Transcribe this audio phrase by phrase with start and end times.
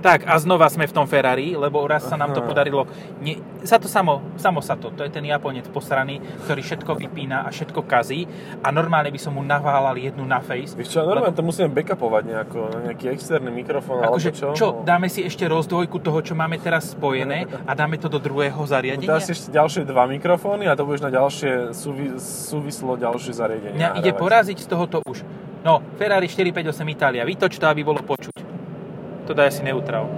[0.00, 2.88] Tak a znova sme v tom Ferrari, lebo raz sa nám to podarilo.
[3.20, 3.36] Nie,
[3.68, 4.88] sa to samo, samo sa to.
[4.96, 8.24] To je ten Japonec posraný, ktorý všetko vypína a všetko kazí.
[8.64, 10.72] A normálne by som mu naválal jednu na face.
[10.72, 12.58] Víš čo, normálne to musíme backupovať nejako,
[12.88, 14.48] nejaký externý mikrofón alebo Akože, čo?
[14.56, 18.60] čo, dáme si ešte rozdvojku toho, čo máme teraz spojené a dáme to do druhého
[18.64, 19.20] zariadenia?
[19.20, 23.76] Dáš si ešte ďalšie dva mikrofóny a to budeš na ďalšie súvi, súvislo ďalšie zariadenie.
[23.76, 25.20] Mňa ide poraziť z tohoto už.
[25.60, 27.22] No, Ferrari 458 Itália.
[27.28, 28.49] Vytoč to, aby bolo počuť.
[29.30, 30.10] To daj asi neutral.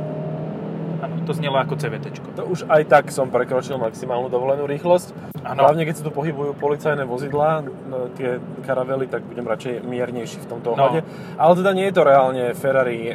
[1.05, 2.17] Áno, to znelo ako CVT.
[2.41, 5.37] To už aj tak som prekročil maximálnu dovolenú rýchlosť.
[5.45, 5.69] Áno.
[5.69, 10.49] Hlavne keď sa tu pohybujú policajné vozidlá, no, tie karavely, tak budem radšej miernejší v
[10.49, 10.81] tomto No.
[10.81, 11.05] ohľade.
[11.37, 13.11] Ale teda nie je to reálne Ferrari.
[13.11, 13.13] E,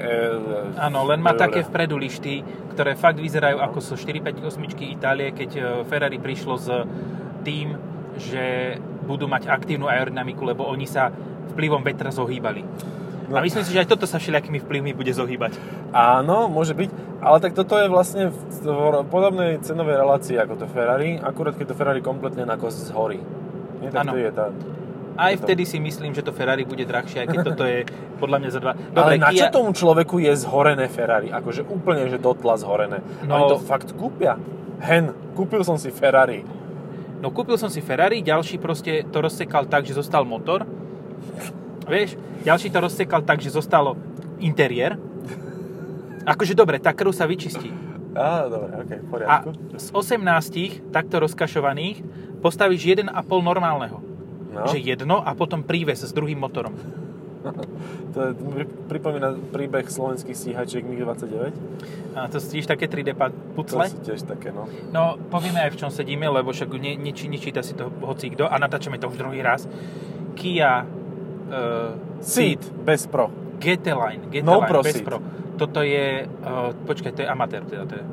[0.78, 2.46] Áno, len má e, také vpredu lišty,
[2.78, 6.70] ktoré fakt vyzerajú ako so 458 Itálie, keď e, Ferrari prišlo s
[7.42, 7.74] tým,
[8.22, 11.10] že budú mať aktívnu aerodynamiku, lebo oni sa
[11.58, 12.62] vplyvom vetra zohýbali.
[13.28, 13.36] No.
[13.36, 15.60] A myslím si, že aj toto sa všelijakými vplyvmi bude zohýbať.
[15.92, 21.20] Áno, môže byť, ale tak toto je vlastne v podobnej cenovej relácii ako to Ferrari,
[21.20, 23.20] akurát keď to Ferrari kompletne na kos zhorí.
[23.84, 24.12] Nie, tak Áno.
[24.16, 24.46] to je tá...
[25.18, 27.90] Aj vtedy si myslím, že to Ferrari bude drahšie, aj keď toto je
[28.22, 28.72] podľa mňa za dva...
[28.78, 31.34] ale na čo Kia- tomu človeku je zhorené Ferrari?
[31.34, 33.02] Akože úplne, že dotla zhorené.
[33.26, 33.34] No.
[33.34, 34.38] Oni to fakt kúpia.
[34.78, 36.46] Hen, kúpil som si Ferrari.
[37.18, 40.70] No kúpil som si Ferrari, ďalší proste to rozsekal tak, že zostal motor.
[41.88, 42.10] Vieš,
[42.44, 43.96] ďalší to rozsekal tak, že zostalo
[44.38, 45.00] interiér.
[46.24, 47.72] Akože dobre, tá krv sa vyčistí.
[48.12, 49.50] Á, dobre, okej, v A poriadku.
[49.74, 52.04] z 18 takto rozkašovaných
[52.40, 53.08] postavíš 1,5
[53.40, 54.04] normálneho.
[54.50, 56.74] No, Že jedno a potom príves s druhým motorom.
[58.14, 58.32] to je,
[58.90, 61.54] pripomína príbeh slovenských stíhačiek MiG-29.
[62.18, 63.86] A to stíš také 3D pa- To pucle.
[63.86, 64.66] sú tiež také, no.
[64.90, 68.44] No, povieme aj v čom sedíme, lebo však ne, neči, nečíta si to hoci kto
[68.44, 69.70] a natáčame to už druhý raz.
[70.34, 70.84] Kia
[71.48, 73.32] uh, Seat, bez pro.
[73.58, 75.02] GT Line, GT No Pro bez.
[75.02, 75.20] Pro.
[75.58, 78.06] Toto je, uh, počkaj, to je amatér, teda to je.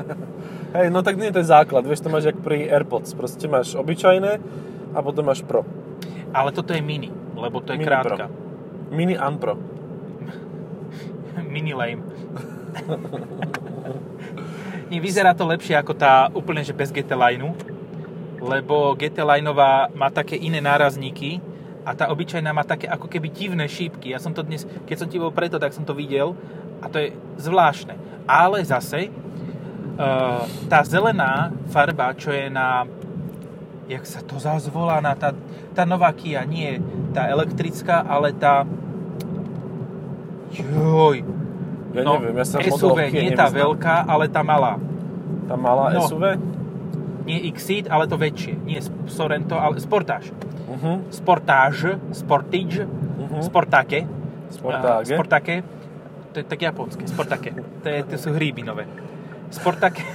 [0.80, 3.12] Hej, no tak nie, to je základ, vieš, to máš jak pri AirPods.
[3.12, 4.40] Proste máš obyčajné
[4.96, 5.68] a potom máš Pro.
[6.32, 8.32] Ale toto je mini, lebo to je Mini krátka.
[8.88, 9.60] Mini Unpro.
[11.54, 12.02] mini lame.
[14.88, 17.56] Nie, vyzerá to lepšie ako tá úplne, že bez GT Lineu,
[18.40, 21.40] lebo GT Lineová má také iné nárazníky
[21.82, 24.14] a tá obyčajná má také ako keby divné šípky.
[24.14, 26.38] Ja som to dnes, keď som ti bol preto, tak som to videl
[26.82, 27.08] a to je
[27.42, 27.98] zvláštne.
[28.26, 32.86] Ale zase uh, tá zelená farba, čo je na
[33.90, 35.34] jak sa to zazvolá na tá,
[35.74, 36.78] tá nová Kia, nie
[37.10, 38.64] tá elektrická, ale tá
[40.54, 41.26] joj,
[41.92, 44.80] Ja no, neviem, ja sa SUV, nie tá veľká, ale tá malá.
[45.44, 46.08] Tá malá No.
[46.08, 46.40] SUV?
[47.28, 48.56] Nie Exceed, ale to väčšie.
[48.64, 50.32] Nie Sorento, ale Sportage.
[50.72, 50.96] Uh-huh.
[51.08, 52.84] Sportage, Sportage,
[53.18, 53.42] Mhm.
[53.42, 54.00] Sportage.
[54.48, 55.04] Sportage.
[55.04, 55.54] A Sportage.
[56.32, 57.04] To je tak japonské.
[57.04, 57.52] Sportage.
[57.52, 58.88] To, je, to sú hríby nové.
[59.48, 60.00] Sportage.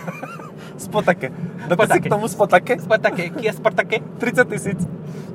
[0.78, 1.34] Spotake.
[1.64, 2.00] Dáte si Spotake.
[2.00, 2.74] k tomu spotake?
[2.78, 3.24] Sportage.
[3.32, 3.98] Kia Sportage.
[4.18, 4.80] 30 tisíc.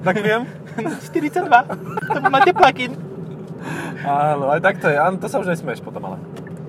[0.01, 0.47] Tak viem.
[1.11, 1.51] 42.
[2.09, 2.95] To máte plug-in.
[4.01, 4.95] Áno, aj tak to je.
[4.97, 6.19] Áno, to sa už nesmieš potom, ale.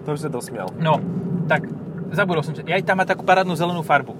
[0.04, 0.74] To už sa dosmial.
[0.76, 0.98] No,
[1.46, 1.70] tak
[2.12, 2.54] zabudol som.
[2.60, 4.14] Ja aj tam má takú parádnu zelenú farbu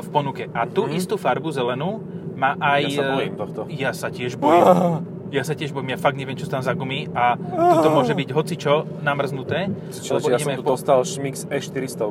[0.00, 0.50] v ponuke.
[0.50, 0.92] A tú Mhm.
[0.94, 2.02] istú farbu zelenú
[2.40, 2.80] má aj...
[2.88, 3.60] Ja sa eh, bojím tohto.
[3.68, 4.64] Ja sa tiež bojím.
[5.30, 8.34] Ja sa tiež bojím, ja fakt neviem, čo tam za gumy a tuto môže byť
[8.34, 10.74] hocičo namrznuté, Čo, lebo ja som tu po...
[10.74, 12.10] dostal Schmix E400.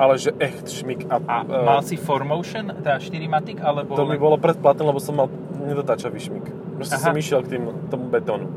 [0.00, 1.04] Ale že echt Schmix.
[1.12, 3.92] A, A e, mal si 4Motion, teda 4matic, alebo...
[4.00, 5.28] To mi len- bolo predplatné, lebo som mal
[5.60, 6.48] nedotáčavý šmik.
[6.80, 7.12] Proste Aha.
[7.12, 8.48] som išiel k tým, tomu betónu.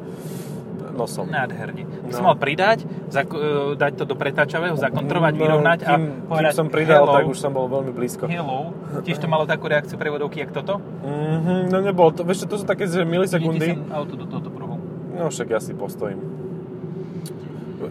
[0.91, 1.25] Nosom.
[1.25, 1.83] Nádherne.
[1.83, 2.11] No.
[2.11, 6.51] som mal pridať, zak- e, dať to do pretáčavého, zakontrovať, No, vyrovnať a kým, povedať
[6.51, 8.27] kým som pridal, hello, tak už som bol veľmi blízko.
[8.27, 8.75] hello.
[8.99, 10.83] Tiež to malo takú reakciu prevodovky, jak toto?
[11.01, 13.63] Mhm, no nebolo to, vieš to sú také, že milisekundy.
[13.69, 14.75] sem auto do tohoto pruhu.
[15.11, 16.19] No však ja si postojím.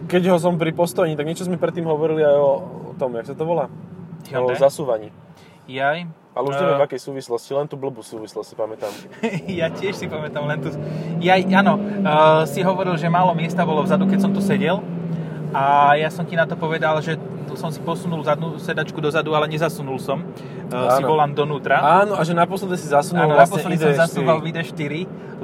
[0.03, 2.51] Keď ho som pri postojení, tak niečo sme predtým hovorili aj o,
[2.85, 3.67] o tom, jak sa to volá?
[3.67, 4.55] O Hyundai?
[4.55, 5.09] zasúvaní.
[5.65, 6.07] Jaj.
[6.31, 8.93] Ale už Eh, neviem v akej súvislosti, len tú blbú súvislosť si pamätám.
[9.59, 10.71] ja tiež si pamätám len tu...
[11.19, 14.79] Ja, áno, uh, si hovoril, že málo miesta bolo vzadu, keď som tu sedel.
[15.51, 17.19] A ja som ti na to povedal, že
[17.59, 21.83] som si posunul zadnú sedačku dozadu, ale nezasunul som uh, si volant donútra.
[22.07, 23.87] Áno, a že naposledy si zasunul Áno, vlastne naposledy ID4.
[23.91, 24.93] som zasúval v ID4,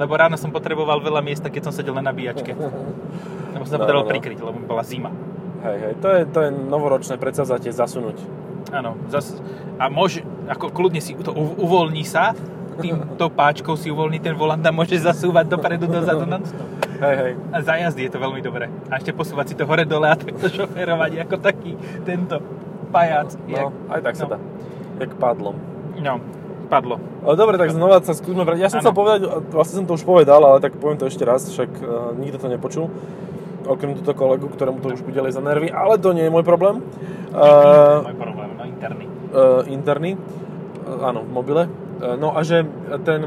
[0.00, 2.56] lebo ráno som potreboval veľa miesta, keď som sedel na nabíjačke.
[3.52, 4.12] Lebo som sa No, potreboval no.
[4.16, 5.10] prikryť, lebo bola zima.
[5.58, 8.16] Hej, hej, to je, to je novoročné predsavzatie zasunúť.
[8.68, 9.32] Áno, zas,
[9.80, 12.36] a môže, ako kľudne si to uvoľní sa,
[12.78, 16.68] týmto páčkou si uvoľní ten volant a môže zasúvať dopredu, dozadu, non-stop.
[16.98, 17.32] Hej, hej.
[17.54, 18.70] A za jazdy je to veľmi dobré.
[18.90, 21.72] A ešte posúvať si to hore dole a takto šoferovať ako taký
[22.02, 22.42] tento
[22.90, 23.34] pajac.
[23.46, 24.30] No, aj tak sa no.
[24.34, 24.38] dá.
[24.98, 25.56] Jak padlom.
[25.98, 26.22] No,
[26.70, 26.98] padlo.
[27.22, 28.58] Ale dobre, tak znova sa skúsme vrať.
[28.62, 28.90] Ja som Áno.
[28.90, 29.20] chcel povedať,
[29.50, 32.48] vlastne som to už povedal, ale tak poviem to ešte raz, však uh, nikto to
[32.50, 32.86] nepočul.
[33.68, 36.80] okrem túto kolegu, ktorému to už bude za nervy, ale to nie je môj problém.
[37.28, 38.37] Uh, Môj problém,
[38.78, 39.04] interný.
[39.34, 41.62] uh, interný, uh, áno, v mobile.
[41.98, 42.62] Uh, no a že
[43.02, 43.26] ten,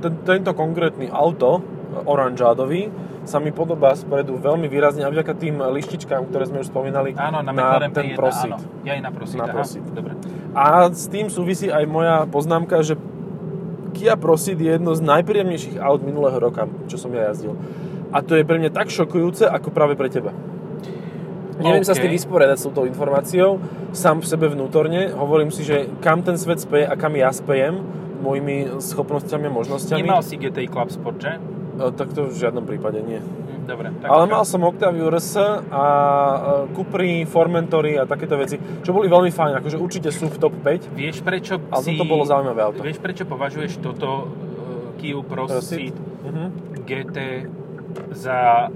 [0.00, 1.60] ten, tento konkrétny auto,
[2.08, 2.88] oranžádový,
[3.26, 7.42] sa mi podobá spredu veľmi výrazne a vďaka tým lištičkám, ktoré sme už spomínali, Áno,
[7.42, 8.54] na, na ten P1, prosit.
[8.54, 8.62] áno.
[8.86, 9.82] Ja aj na prosit, Na aha, Prosit.
[9.90, 10.14] Dobre.
[10.54, 12.94] A s tým súvisí aj moja poznámka, že
[13.98, 17.58] Kia Proceed je jedno z najpríjemnejších aut minulého roka, čo som ja jazdil.
[18.14, 20.30] A to je pre mňa tak šokujúce, ako práve pre teba.
[21.58, 23.58] Neviem sa s tým vysporiadať s touto informáciou,
[23.90, 25.08] sám v sebe vnútorne.
[25.08, 27.80] Hovorím si, že kam ten svet speje a kam ja spejem
[28.16, 30.00] mojimi schopnosťami a možnosťami.
[30.00, 31.32] Nemal si GTI Club Sport, že?
[31.36, 33.20] E, Tak to v žiadnom prípade nie.
[33.20, 33.88] Hm, Dobre.
[33.94, 35.36] Tak Ale mal som Octaviu RS
[35.66, 36.38] a e,
[36.72, 40.92] Cupry, Formentory a takéto veci, čo boli veľmi fajn, akože určite sú v top 5.
[40.92, 41.92] Vieš prečo Ale si...
[41.92, 42.80] toto bolo zaujímavé auto.
[42.80, 44.26] Vieš prečo považuješ toto uh,
[44.96, 46.44] Kia Proceed Mhm.
[46.82, 47.16] GT
[48.12, 48.66] za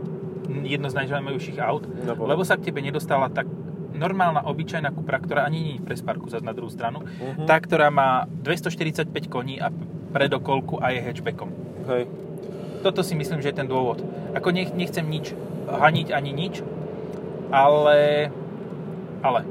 [0.66, 1.84] jedno z najzaujímavejších aut?
[2.06, 3.46] No, lebo sa k tebe nedostala tak
[3.94, 7.04] normálna, obyčajná Cupra, ktorá ani nie je pre Sparku, zase na druhú stranu.
[7.04, 7.44] Mhm.
[7.44, 9.68] Tá, ktorá má 245 koní a
[10.10, 11.50] predokolku a je hatchbackom.
[11.86, 12.10] Hej.
[12.80, 14.00] Toto si myslím, že je ten dôvod.
[14.32, 15.36] Ako nech, nechcem nič
[15.68, 16.64] haniť ani nič,
[17.52, 18.30] ale...
[19.20, 19.44] Ale.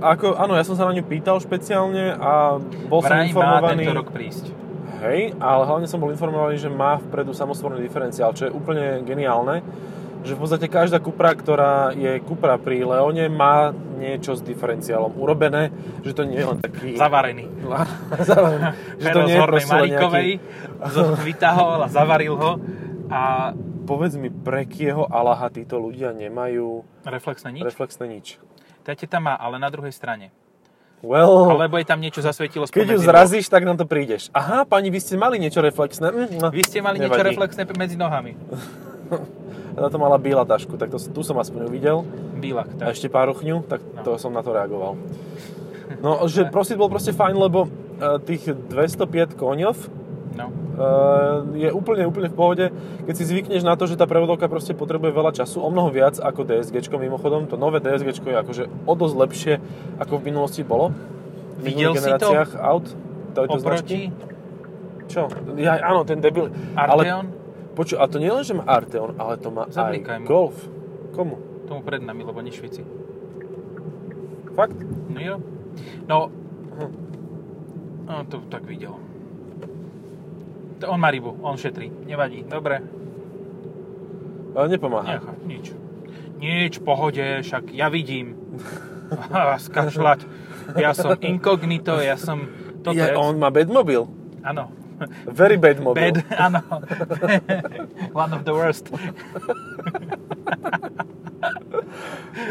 [0.00, 3.84] Ako, áno, ja som sa na ňu pýtal špeciálne a bol som Vraj má informovaný...
[3.84, 4.44] tento rok prísť.
[5.00, 9.64] Hej, ale hlavne som bol informovaný, že má vpredu samosvorný diferenciál, čo je úplne geniálne.
[10.20, 15.72] Že v podstate každá Cupra, ktorá je Cupra pri Leone, má niečo s diferenciálom urobené,
[16.04, 16.96] že to nie je len taký...
[16.96, 17.48] Zavarený.
[18.30, 18.68] Zavarený.
[19.00, 21.24] že to nie je proste Marikovej nejaký...
[21.24, 22.52] vyťahol a zavaril ho
[23.08, 23.52] a
[23.90, 27.66] Povedz mi, pre kieho Alaha títo ľudia nemajú reflexné nič.
[27.66, 28.38] reflexné nič.
[28.86, 30.30] Tete tam má, ale na druhej strane.
[31.02, 34.30] Well, Alebo je tam niečo zasvietilo keď ju zrazíš, tak na to prídeš.
[34.30, 36.06] Aha, pani, vy ste mali niečo reflexné.
[36.06, 36.48] Mm, no.
[36.54, 37.34] Vy ste mali niečo nevadí.
[37.34, 38.36] reflexné medzi nohami.
[39.76, 42.02] Na to mala biela tašku, tak to, tu som aspoň uvidel.
[42.36, 42.68] Bílak.
[42.80, 42.96] A Tak.
[42.96, 44.02] ešte páruchňu, tak No.
[44.02, 44.96] to som na to reagoval.
[46.00, 47.68] No, že prosit bol proste fajn, lebo e,
[48.22, 49.74] tých 205 koňov
[50.38, 50.46] No.
[51.50, 52.66] e, je úplne, úplne v pohode,
[53.04, 56.22] keď si zvykneš na to, že tá prevodovka proste potrebuje veľa času, o mnoho viac
[56.22, 57.50] ako DSG mimochodom.
[57.50, 59.54] To nové DSG je akože o dosť lepšie,
[59.98, 60.94] ako v minulosti bolo.
[61.58, 62.30] V Videl si to?
[62.56, 62.86] aut.
[63.34, 64.10] Tejto značky.
[64.10, 64.30] Oproti
[65.10, 65.26] Čo?
[65.58, 66.54] Ja, áno, ten debil.
[66.78, 67.39] Arteon, Ale,
[67.72, 70.26] poču, a to nie len, že má Arteon, ale to má Zablikaj aj mu.
[70.26, 70.56] Golf.
[71.14, 71.36] Komu?
[71.70, 72.82] tomu pred nami, lebo nie Švici.
[74.58, 74.74] Fakt?
[75.06, 75.36] No jo.
[76.10, 76.26] No,
[76.74, 76.92] Hm.
[78.10, 78.98] no to tak videl.
[80.82, 81.92] To on má rybu, on šetrí.
[82.08, 82.82] Nevadí, dobre.
[84.56, 85.22] Ale nepomáha.
[85.22, 85.66] Nechaj, nič.
[86.42, 88.34] Nič, pohode, však ja vidím.
[89.70, 90.26] Skašľať.
[90.74, 92.50] Ja som inkognito, ja som...
[92.82, 93.14] Toto je...
[93.14, 94.08] on má Badmobil.
[94.42, 94.72] Áno.
[95.40, 96.12] Very bad mobil.
[96.12, 96.16] Bad,
[96.46, 96.60] áno.
[98.12, 98.88] One of the worst.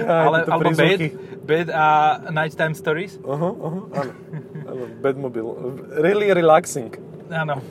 [0.09, 1.07] Aj, Ale, alebo bad, prízvuky.
[1.45, 1.85] bad a
[2.33, 3.17] nighttime stories.
[3.23, 4.11] Aha, aha, áno.
[4.65, 4.83] áno.
[5.01, 5.45] Bad mobil.
[5.97, 6.93] Really relaxing.
[7.29, 7.61] Áno.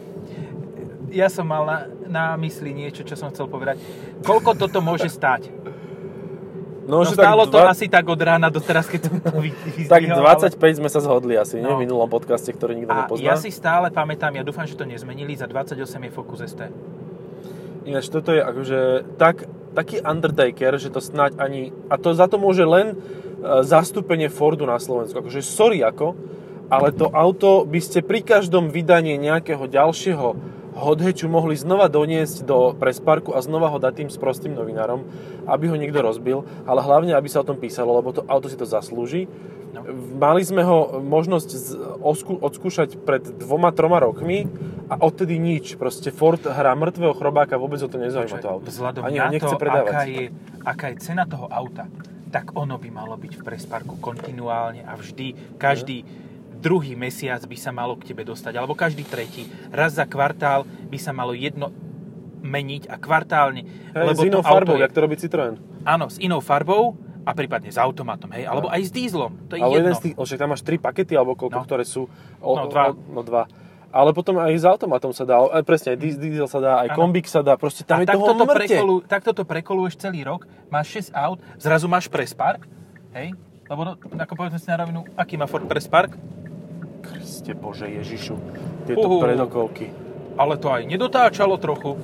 [1.09, 3.81] Ja som mal na, na mysli niečo, čo som chcel povedať.
[4.23, 5.49] Koľko toto môže stáť?
[6.89, 9.11] No, No, stálo tak to dva- asi tak od rána do teraz, keď to
[9.93, 11.69] Tak vyzdvihol, 25 sme sa zhodli asi, nie?
[11.69, 11.77] No.
[11.77, 13.23] V minulom podcaste, ktorý nikto A nepozná.
[13.23, 16.61] ja si stále pamätám, ja dúfam, že to nezmenili, za 28 je Focus ST.
[17.85, 18.81] Ináč toto je akože
[19.17, 21.73] tak, taký undertaker, že to snáď ani...
[21.87, 22.95] A to za to môže len e,
[23.63, 25.17] zastúpenie Fordu na Slovensku.
[25.17, 26.13] Akože sorry ako,
[26.69, 30.37] ale to auto by ste pri každom vydaní nejakého ďalšieho
[30.79, 35.03] hodheťu mohli znova doniesť do presparku a znova ho dať tým sprostým novinárom,
[35.51, 38.55] aby ho niekto rozbil, ale hlavne, aby sa o tom písalo, lebo to auto si
[38.55, 39.27] to zaslúži.
[39.75, 39.85] No.
[40.17, 41.49] Mali sme ho možnosť
[42.01, 44.49] osku, odskúšať pred dvoma, troma rokmi
[44.89, 45.77] a odtedy nič.
[45.77, 48.65] Proste Ford hrá mŕtvého chrobáka, vôbec ho to nezaujíma to auto.
[48.65, 49.93] Vzhľadom Ani na ho nechce to, predávať.
[49.93, 50.25] aká je,
[50.65, 51.85] aká je cena toho auta,
[52.33, 56.05] tak ono by malo byť v presparku kontinuálne a vždy, každý
[56.59, 59.45] druhý mesiac by sa malo k tebe dostať, alebo každý tretí.
[59.69, 61.71] Raz za kvartál by sa malo jedno
[62.39, 63.63] meniť a kvartálne.
[63.93, 65.55] Hej, s to inou farbou, je- jak to robí Citroën.
[65.85, 69.61] Áno, s inou farbou a prípadne s automatom, hej, alebo aj s dízlom, to je
[69.61, 69.79] Ale jedno.
[69.81, 71.65] jeden z tých, však tam máš tri pakety, alebo koľko, No.
[71.65, 72.07] ktoré sú...
[72.39, 72.85] O, No, dva.
[72.89, 73.47] O, no dva.
[73.89, 76.89] Ale potom aj s automatom sa dá, aj presne, aj dies- diesel sa dá, aj
[76.89, 76.99] Áno.
[76.99, 78.59] kombík sa dá, proste tam a je toho takto to, mŕte.
[78.67, 82.69] prekolu, takto to prekoluješ celý rok, máš 6 aut, zrazu máš Prespark,
[83.13, 83.33] hej,
[83.65, 86.13] lebo no, ako povedzme si na rovinu, aký má Ford Prespark,
[87.09, 88.37] Kriste Bože Ježišu,
[88.85, 89.21] tieto Uhu.
[89.21, 89.89] predokolky.
[90.37, 91.99] ale to aj nedotáčalo trochu.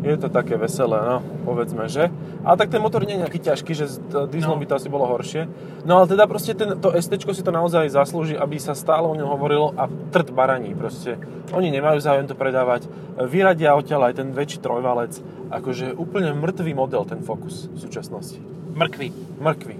[0.00, 2.08] Je to také veselé, no, povedzme, že.
[2.40, 3.96] Ale tak ten motor nie je nejaký ťažký, že s
[4.30, 4.62] dieselom No.
[4.62, 5.50] by to asi bolo horšie.
[5.82, 9.14] No ale teda proste ten, to ST si to naozaj zaslúži, aby sa stále o
[9.14, 11.18] ňom hovorilo a trd baraní proste.
[11.50, 12.86] Oni nemajú záujem to predávať.
[13.20, 15.18] Vyradia odtiaľ aj ten väčší trojvalec.
[15.50, 18.38] Akože úplne mŕtvý model ten Focus v súčasnosti.
[18.74, 19.38] Mrkvy.
[19.38, 19.76] Mrkvý.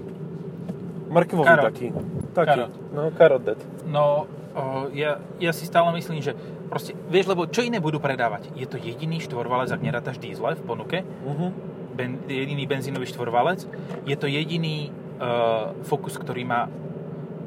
[1.07, 1.65] Mrkvový Karot.
[1.71, 1.87] taký.
[2.35, 2.47] Taký.
[2.47, 2.73] Karot.
[2.93, 3.59] No, karot dead.
[3.87, 4.61] No, o,
[4.91, 6.35] ja, ja si stále myslím, že
[6.67, 8.51] proste, vieš, lebo čo iné budú predávať?
[8.53, 11.51] Je to jediný štvorvalec, ak nerátaš diesle v ponuke, Uh-huh.
[11.95, 13.63] ben, jediný benzínový štvorvalec.
[14.03, 16.67] Je to jediný uh, Focus, ktorý má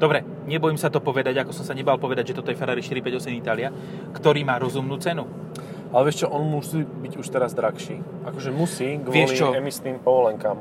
[0.01, 3.37] Dobre, nebojím sa to povedať, ako som sa nebal povedať, že toto je Ferrari 458
[3.37, 3.69] Italia,
[4.17, 5.29] ktorý má rozumnú cenu.
[5.93, 8.01] Ale vieš čo, on musí byť už teraz drahší.
[8.25, 10.57] Akože musí, kvôli emisným povolenkám.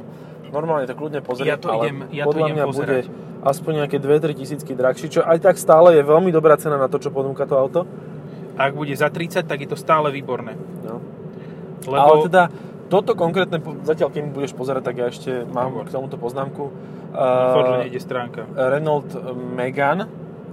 [0.51, 3.05] Normálne to kľudne pozrieť, Ja to ale idem- ja to podľa idem mňa pozerať.
[3.07, 6.91] bude aspoň nejaké 2-3 tisícky drahší, čo aj tak stále je veľmi dobrá cena na
[6.91, 7.87] to, čo ponúka to auto.
[8.61, 10.59] Ak bude za 30, tak je to stále výborné.
[10.85, 11.01] No.
[11.89, 12.43] Lebo Ale teda
[12.91, 15.87] toto konkrétne, zatiaľ keď budeš pozerať, tak ja ešte mám Hovor.
[15.89, 16.75] k tomuto poznámku.
[17.11, 18.47] Uh, nejde stránka.
[18.55, 20.07] Renault Megane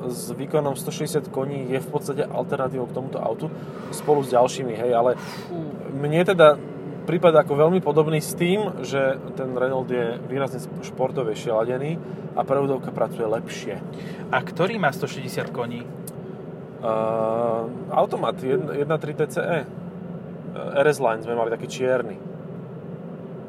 [0.05, 3.49] s výkonom 160 koní je v podstate alternatívou k tomuto autu
[3.89, 5.17] spolu s ďalšími, hej, ale
[5.91, 6.57] mne teda
[7.07, 11.95] prípada ako veľmi podobný s tým, že ten Renault je výrazne športovejšie ladený
[12.35, 13.79] a prevodovka pracuje lepšie.
[14.27, 15.87] A ktorý má 160 koní?
[16.77, 18.85] Uh, automat 1.3
[19.23, 19.59] TCE.
[20.77, 22.19] RS Line sme mali taký čierny.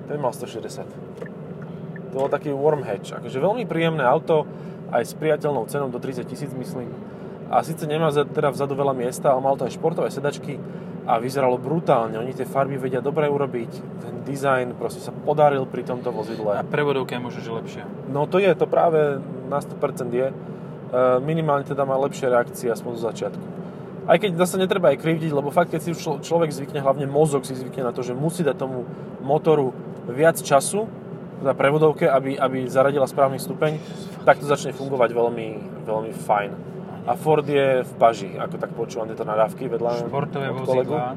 [0.06, 2.14] Ten mal 160.
[2.14, 3.12] To bol taký warm hatch.
[3.12, 4.48] Akože veľmi príjemné auto,
[4.88, 6.88] aj s priateľnou cenou do 30 tisíc, myslím.
[7.52, 10.56] A síce nemá teda vzadu veľa miesta, ale mal to aj športové sedačky
[11.08, 12.20] a vyzeralo brutálne.
[12.20, 13.72] Oni tie farby vedia dobre urobiť.
[14.04, 16.52] Ten dizajn proste sa podaril pri tomto A vozidle.
[16.68, 17.84] prevodovka je možno, že lepšia.
[18.12, 19.16] No to je, to práve
[19.48, 20.28] na 100% je.
[20.28, 20.34] E,
[21.24, 23.44] minimálne teda má lepšie reakcie aspoň zo začiatku.
[24.04, 27.08] Aj keď zase netreba aj krivdiť, lebo fakt, keď si už člo- človek zvykne, hlavne
[27.08, 28.84] mozog si zvykne na to, že musí dať tomu
[29.24, 29.72] motoru
[30.08, 30.88] viac času,
[31.40, 33.80] teda prevodovke, aby, aby zaradila správny stupeň,
[34.28, 35.48] tak to začne fungovať veľmi,
[35.88, 36.50] veľmi fajn.
[37.08, 41.16] A Ford je v paži, ako tak počúvam tieto nadávky vedľa Športové vozidlá.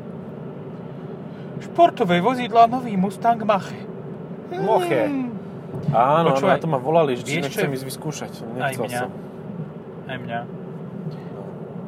[1.62, 3.67] Športové vozidlá, nový Mustang Mach.
[4.53, 5.01] Moche.
[5.03, 5.29] Hmm.
[5.91, 8.31] Áno, Počúvaj, na to ma volali, že vieš, čo nechcem je- ísť vyskúšať.
[8.57, 9.00] Aj Nechcel mňa.
[9.00, 9.12] som.
[10.05, 10.39] Aj mňa.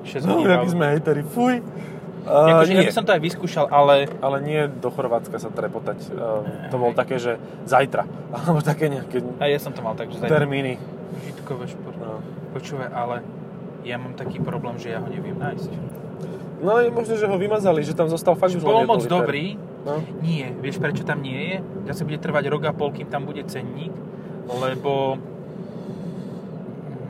[0.03, 0.51] 6 No, hodín.
[0.53, 1.55] aký sme hejteri, fuj.
[2.24, 6.07] Uh, Akože ja by som to aj vyskúšal, ale ale nie do Chorvátska sa trepotať.
[6.07, 8.07] Uh, to bolo také, že zajtra.
[8.36, 10.79] Alebo také nejaké aj ja som to mal tak, že zajtra termíny.
[11.22, 12.00] žitkové šport.
[12.00, 12.24] No.
[12.53, 13.15] Počúvaj, ale
[13.84, 15.72] ja mám taký problém, že ja ho neviem nájsť.
[16.63, 19.12] no je možné, že ho vymazali, že tam zostal fakt už Bol moc liter.
[19.12, 19.46] dobrý,
[19.84, 20.00] No.
[20.24, 21.56] Nie, vieš prečo tam nie je?
[21.92, 23.92] Zase bude trvať rok a pol, kým tam bude cenník,
[24.48, 25.20] lebo...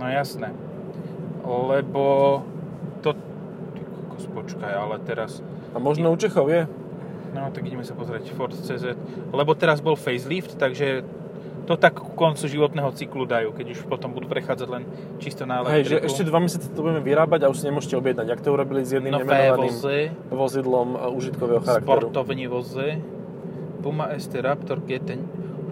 [0.01, 0.49] No jasné.
[1.45, 2.03] Lebo
[3.05, 3.13] to...
[4.09, 5.45] Kokos, počkaj, ale teraz...
[5.73, 6.65] A možno u Čechov je.
[7.37, 8.97] No, tak ideme sa pozrieť Ford CZ.
[9.29, 11.05] Lebo teraz bol facelift, takže
[11.63, 14.83] to tak ku koncu životného cyklu dajú, keď už potom budú prechádzať len
[15.23, 16.07] čisto na Hej, že elektriku.
[16.11, 18.25] ešte dva mesiace to budeme vyrábať a už si nemôžete objednať.
[18.27, 21.87] Jak to urobili s jedným Nové nemenovaným vozy, vozidlom uh, užitkového charakteru.
[21.87, 22.99] sportovní vozy,
[23.79, 25.19] Puma ST Raptor GT.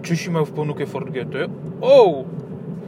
[0.02, 1.48] Češi majú v ponuke Ford GT.
[1.80, 2.24] Oh!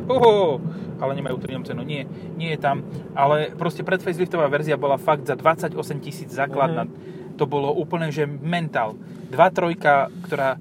[0.05, 0.61] Oho!
[1.01, 1.81] Ale nemajú trňom cenu.
[1.85, 2.05] Nie,
[2.37, 2.85] nie je tam.
[3.17, 6.89] Ale proste pred faceliftová verzia bola fakt za 28 tisíc základná.
[7.41, 8.95] To bolo úplne, že mentál.
[9.33, 10.61] 2.3, ktorá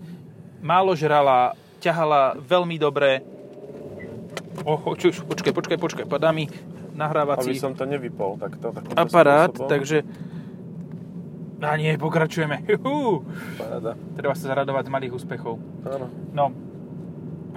[0.63, 3.19] málo žrala, ťahala veľmi dobre.
[4.63, 6.47] Oho, čuš, počkaj, počkaj, počkaj, padá mi
[6.95, 8.71] nahrávací Aby som to nevypol takto.
[8.71, 9.67] takýmto aparát, spôsobom.
[9.67, 9.97] takže...
[11.63, 12.67] A nie, pokračujeme.
[12.67, 13.23] Juhu.
[13.55, 13.95] Paráda.
[14.19, 15.55] Treba sa zaradovať z malých úspechov.
[15.87, 16.11] Áno.
[16.35, 16.45] No,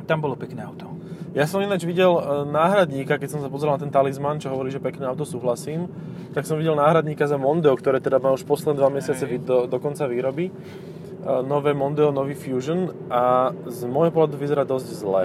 [0.07, 0.87] tam bolo pekné auto.
[1.35, 4.73] Ja som ináč videl e, náhradníka, keď som sa pozrel na ten talizman, čo hovorí,
[4.73, 5.91] že pekné auto, súhlasím,
[6.33, 9.77] tak som videl náhradníka za Mondeo, ktoré teda má už posledné dva mesiace do, do
[9.83, 10.49] konca výroby.
[11.27, 15.25] Nové Mondeo, nový Fusion a z môjho pohľadu vyzerá dosť zle.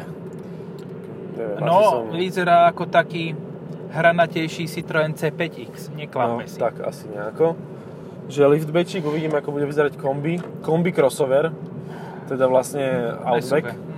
[1.37, 2.03] Neviem, No, som...
[2.09, 3.37] vyzerá ako taký
[3.93, 6.57] hranatejší Citroen C5X, neklamme no, si.
[6.57, 7.53] tak asi nejako.
[8.31, 10.39] Že liftbackík, uvidíme, ako bude vyzerať kombi.
[10.65, 11.53] Kombi crossover,
[12.25, 13.75] teda vlastne Outback.
[13.75, 13.89] SUV.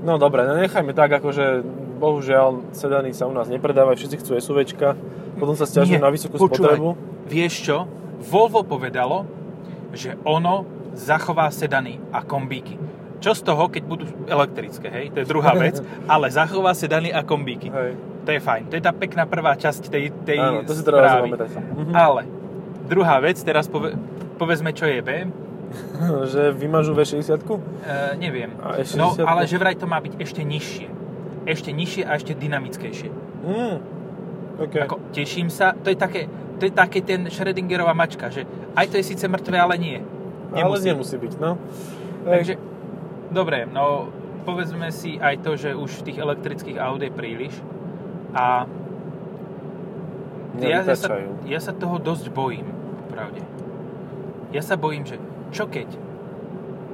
[0.00, 1.60] No dobre, no nechajme tak, akože
[2.00, 4.96] bohužiaľ sedany sa u nás nepredávajú, všetci chcú SUVčka,
[5.36, 6.90] potom sa stiažujú na vysokú počúvaj, spotrebu.
[7.28, 7.76] Vieš čo?
[8.24, 9.28] Volvo povedalo,
[9.92, 12.76] že ono zachová sedany a kombíky.
[13.20, 15.06] Čo z toho, keď budú elektrické, hej?
[15.12, 15.76] To je druhá vec,
[16.12, 17.68] ale zachová sedany a kombíky.
[17.68, 17.92] Hej.
[18.24, 18.62] To je fajn.
[18.68, 21.32] To je tá pekná prvá časť tej, tej Áno, to si správy.
[21.32, 21.92] Mhm.
[21.92, 22.22] Ale
[22.88, 23.96] druhá vec, teraz pove,
[24.40, 25.10] povedzme, čo je B.
[26.32, 27.38] že vymažú V60?
[27.38, 27.56] E,
[28.18, 28.50] neviem.
[28.58, 29.22] A ešte No, 60?
[29.22, 30.88] ale že vraj to má byť ešte nižšie.
[31.46, 33.10] Ešte nižšie a ešte dynamickejšie.
[33.46, 33.76] Mm.
[34.60, 34.74] OK.
[34.84, 35.72] Ako, teším sa.
[35.72, 36.28] To je také,
[36.60, 38.44] to je také ten Schrödingerová mačka, že
[38.76, 39.98] aj to je síce mŕtve, ale nie.
[40.52, 40.84] Ale Nemusí.
[40.84, 41.56] nemusí byť, no.
[42.28, 42.54] Takže,
[43.32, 44.12] dobre, no
[44.44, 47.54] povedzme si aj to, že už tých elektrických aut je príliš
[48.36, 48.68] a
[50.60, 52.66] ja, ja, sa, ja sa toho dosť bojím,
[53.08, 53.40] pravde.
[54.50, 55.16] Ja sa bojím, že
[55.54, 55.86] čo keď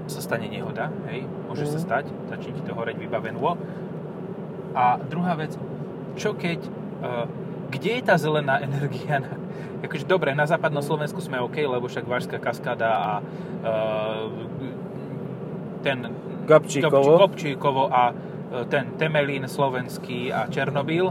[0.06, 1.84] sa stane nehoda, hej, môže sa Mhm.
[1.84, 3.58] stať, začne ti to horeť vybavenlo.
[4.76, 5.56] A druhá vec,
[6.20, 6.60] čo keď,
[7.02, 7.26] uh,
[7.70, 9.22] kde je tá zelená energia?
[9.86, 14.32] Akože dobre, na západnom Slovensku sme OK, lebo však Vážská kaskáda a uh,
[15.84, 16.10] ten
[16.46, 17.18] Gabčíkovo.
[17.18, 18.14] Gabčíkovo a e,
[18.70, 21.10] ten Temelín slovenský a Černobyl,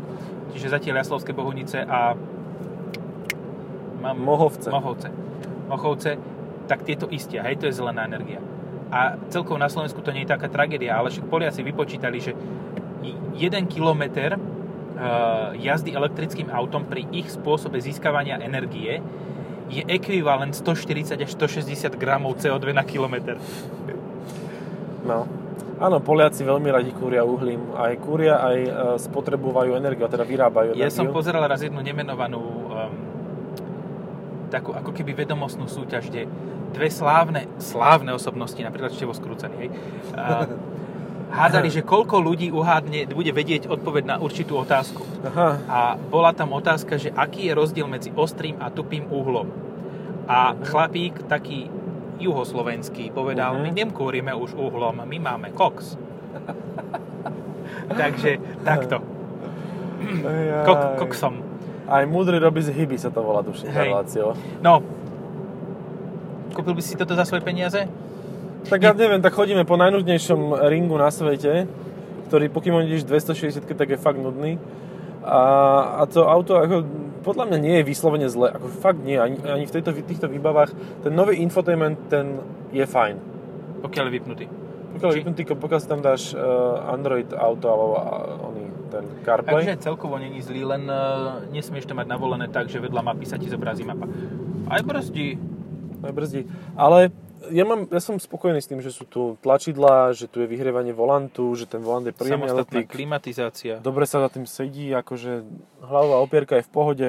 [0.55, 2.15] čiže zatiaľ Jaslovské Bohunice a
[3.99, 4.71] mám Mohovce.
[4.71, 5.11] Mohovce.
[5.67, 6.11] Mochovce,
[6.71, 8.39] tak tieto istia, hej, to je zelená energia.
[8.91, 12.31] A celkovo na Slovensku to nie je taká tragédia, ale však Poliaci vypočítali, že
[13.35, 14.39] 1 kilometr
[15.59, 19.03] jazdy elektrickým autom pri ich spôsobe získavania energie
[19.69, 23.41] je ekvivalent 140 až 160 gramov CO2 na kilometr.
[25.05, 25.25] No.
[25.75, 27.75] Áno, Poliaci veľmi radi kúria uhlím.
[27.75, 30.87] Aj kúria, aj e, spotrebujú energiu, teda vyrábajú energiu.
[30.87, 32.95] Ja som pozeral raz jednu nemenovanú um,
[34.47, 36.31] takú ako keby vedomostnú súťaž, kde
[36.71, 39.69] dve slávne, slávne osobnosti, napríklad Števo Skrúcený, hej,
[40.15, 40.47] uh,
[41.27, 45.01] hádali, že koľko ľudí uhádne, bude vedieť odpoveď na určitú otázku.
[45.23, 49.49] Aha, A bola tam otázka, že aký je rozdiel medzi ostrým a tupým uhlom.
[50.25, 51.69] A chlapík, taký
[52.17, 53.61] juhoslovenský, povedal, Mhm.
[53.61, 55.97] my nekúrime už uhlom, my máme koks.
[57.99, 59.01] Takže takto.
[60.65, 61.41] Kok, koksom.
[61.85, 64.33] Aj múdry robí z hyby sa to volá, tuším, reláciou.
[64.57, 64.81] No,
[66.51, 67.85] kúpil by si toto za svoje peniaze?
[68.65, 71.69] Tak ja neviem, tak chodíme po najnudnejšom ringu na svete,
[72.27, 74.57] ktorý pokým ideš 260 tak je fakt nudný.
[75.25, 75.41] A,
[76.01, 76.85] a to auto ako,
[77.25, 80.73] podľa mňa nie je vyslovene zle, ako fakt nie, ani, ani v tejto, týchto výbavách.
[81.01, 83.17] Ten nový infotainment, ten je fajn.
[83.81, 84.45] Pokiaľ je vypnutý.
[84.97, 89.65] Pokiaľ, Či- vypnutý, pokiaľ si tam dáš uh, Android auto alebo uh, oný, ten CarPlay.
[89.65, 93.41] Takže celkovo není zlý, len uh, nesmieš to mať navolené tak, že vedľa mapy sa
[93.41, 94.05] ti zobrazí mapa.
[94.69, 95.37] Aj brzdí.
[96.05, 96.41] aj brzdí.
[96.77, 97.09] Ale
[97.49, 100.91] ja, mám, ja som spokojný s tým, že sú tu tlačidlá, že tu je vyhrievanie
[100.91, 102.87] volantu, že ten volant je príjemný Samostatná elektrick.
[102.89, 103.73] klimatizácia.
[103.81, 105.43] Dobre sa za tým sedí, akože
[105.81, 107.07] hlavová opierka je v pohode,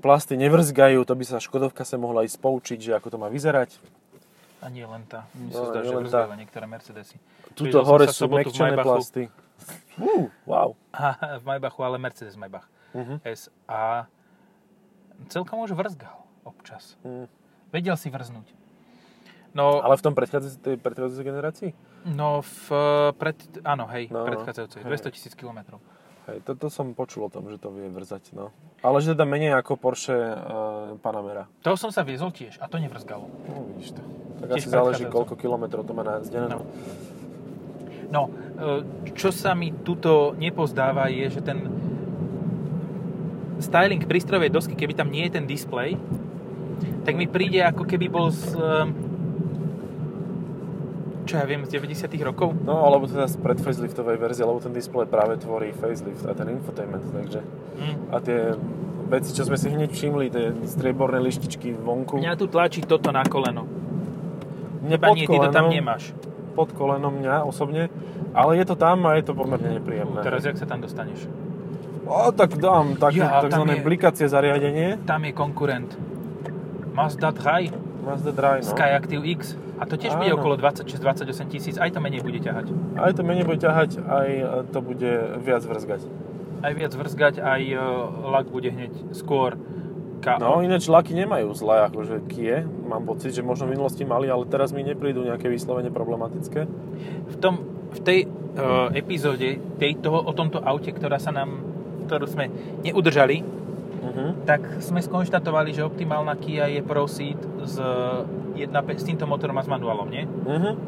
[0.00, 3.76] plasty nevrzgajú, to by sa Škodovka sa mohla ísť poučiť, že ako to má vyzerať.
[4.64, 5.28] A nie len tá.
[5.36, 6.22] Mne No, sa zdá, že tá.
[6.34, 7.16] niektoré Mercedesy.
[7.54, 9.28] Tuto som hore sú mekčené plasty.
[9.96, 10.74] Uh, wow.
[11.40, 12.66] V Maybachu, ale Mercedes Maybach.
[12.96, 13.20] Uh-huh.
[13.24, 13.48] S.
[13.68, 14.08] A
[15.28, 16.12] celkom už vrzgal
[16.44, 16.96] občas.
[17.04, 17.28] Mm.
[17.72, 18.46] Vedel si vrznúť.
[19.56, 21.70] No, Ale v tom predchádzajúcej, predchádzajúcej generácii?
[22.12, 22.66] no v,
[23.16, 25.08] pred, áno, hej, No, predchádzajúcej, hej.
[25.08, 25.80] 200 tisíc kilometrov.
[26.28, 28.52] Hej, toto som počul o tom, že to vie vrzať, no.
[28.84, 31.48] Ale že teda menej ako Porsche uh, Panamera.
[31.64, 33.24] To som sa viezol tiež a to nevrzgalo.
[33.48, 34.02] No, vidíš to.
[34.44, 36.52] Tak Tiež asi záleží, koľko kilometrov to má najazdené.
[36.52, 36.60] No.
[38.06, 38.86] No, e,
[39.18, 41.58] čo sa mi tuto nepozdáva je, že ten
[43.58, 45.96] styling prístrojovej dosky, keby tam nie je ten displej,
[47.02, 48.52] tak mi príde ako keby bol z
[51.26, 52.54] čo ja viem, z 90 rokov.
[52.62, 57.02] No, alebo teda pred faceliftovej verzie, lebo ten displej práve tvorí facelift a ten infotainment,
[57.10, 57.42] takže...
[57.76, 57.94] Hm.
[58.08, 58.38] A tie
[59.10, 62.22] veci, čo sme si hneď všimli, tie strieborné lištičky vonku.
[62.22, 63.66] Mňa tu tlačí toto na koleno.
[64.86, 66.14] Mne Teba nie, ty to tam nemáš.
[66.54, 67.90] Pod kolenom mňa osobne,
[68.32, 70.22] ale je to tam a je to pomerne nepríjemné.
[70.22, 71.26] Teraz jak sa tam dostaneš?
[72.06, 75.02] O, tak dám také Ja, takzvané je- blikacie zariadenie.
[75.02, 75.90] Tam je konkurent.
[76.94, 77.74] Mazda 3,
[78.06, 78.70] Mazda Drive, no.
[78.72, 79.58] Skyactiv X.
[79.76, 80.40] A to tiež bude Áno.
[80.40, 82.72] okolo 26-28 tisíc, aj to menej bude ťahať.
[82.96, 85.12] Aj to menej bude ťahať, aj e, to bude
[85.44, 86.00] viac vrzgať.
[86.64, 87.80] Aj viac vrzgať, aj uh,
[88.32, 89.60] lak bude hneď skôr
[90.24, 90.40] KO.
[90.40, 92.64] No, ináč laky nemajú zlé, akože Kie.
[92.64, 96.64] Mám pocit, že možno v minulosti mali, ale teraz mi neprídu nejaké vyslovene problematické.
[97.28, 97.60] V, tom,
[97.92, 101.60] v tej uh, epizóde tej, toho, o tomto aute, ktorá sa nám,
[102.08, 102.48] ktorú sme
[102.80, 103.44] neudržali,
[104.06, 104.38] Uh-huh.
[104.46, 107.76] tak sme skonštatovali, že optimálna Kia je Proceed s,
[108.54, 110.24] 1, s týmto motorom a s manuálom, nie?
[110.24, 110.78] Uh-huh.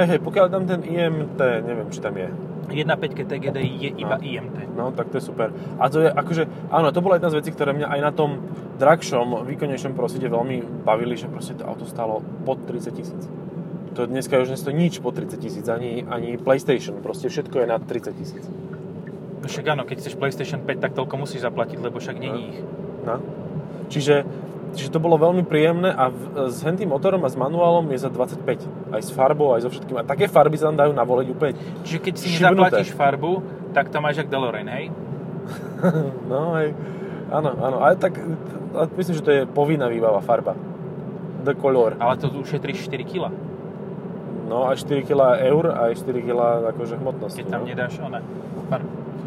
[0.00, 2.32] Hej, hej, pokiaľ tam ten IMT, neviem, či tam je.
[2.72, 4.24] 1.5 TGDI je iba No.
[4.24, 4.58] IMT.
[4.72, 5.52] No, tak to je super.
[5.76, 8.40] A to je akože, áno, to bola jedna z vecí, ktoré mňa aj na tom
[8.80, 13.22] drahšom, výkonnejšom prosite veľmi bavili, že proste to auto stálo pod 30 tisíc.
[13.92, 17.84] To dneska už nestojí nič pod 30 tisíc, ani, ani PlayStation, proste všetko je nad
[17.84, 18.44] 30 tisíc.
[19.42, 22.58] No Však áno, keď chceš PlayStation 5, tak toľko musíš zaplatiť, lebo však není ich.
[23.02, 23.18] No.
[23.90, 24.22] Čiže,
[24.78, 28.10] čiže to bolo veľmi príjemné a v, s hentým motorom a s manuálom je za
[28.10, 28.94] 25.
[28.94, 29.98] Aj s farbou, aj so všetkým.
[29.98, 31.52] A také farby sa tam dajú navoliť úplne.
[31.82, 32.46] Čiže keď si Šibnuté.
[32.54, 33.32] nezaplatíš farbu,
[33.74, 34.94] tak to máš jak DeLorean, hej?
[36.30, 36.70] no hej,
[37.34, 37.76] áno, áno.
[37.82, 38.14] Ale tak
[38.72, 40.56] a myslím, že to je povinná výbava farba.
[41.42, 41.98] de color.
[41.98, 43.34] Ale to ušetríš 4 kg.
[44.46, 47.42] No aj 4 kg eur, aj 4 kg akože hmotnosti.
[47.42, 47.68] Keď tam no.
[47.68, 48.22] nedáš one.
[48.70, 48.80] Far.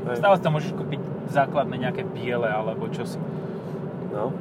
[0.06, 0.22] Hej.
[0.22, 1.02] Stále tam môžeš kúpiť
[1.34, 3.18] základné nejaké biele alebo čosi.
[4.14, 4.32] No.